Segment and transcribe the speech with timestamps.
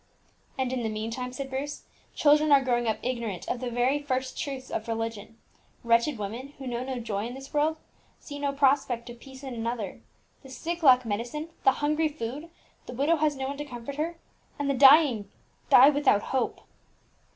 [0.57, 1.83] "And in the meantime," said Bruce,
[2.15, 5.37] "children are growing up ignorant of the very first truths of religion;
[5.83, 7.77] wretched women, who know no joy in this world,
[8.19, 10.01] see no prospect of peace in another;
[10.41, 12.49] the sick lack medicine, the hungry, food;
[12.87, 14.17] the widow has no one to comfort her,
[14.57, 15.29] and the dying
[15.69, 16.61] die without hope!"